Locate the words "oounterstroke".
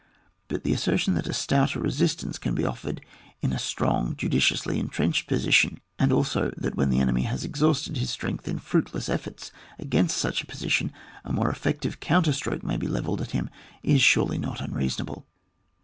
11.99-12.63